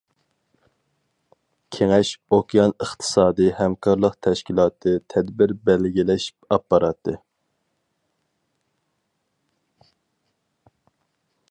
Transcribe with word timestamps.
كېڭەش 1.75 2.13
ئوكيان 2.37 2.73
ئىقتىسادىي 2.85 3.51
ھەمكارلىق 3.59 4.15
تەشكىلاتى 4.27 4.95
تەدبىر 5.15 5.55
بەلگىلەش 5.71 6.27
ئاپپاراتى. 6.49 7.17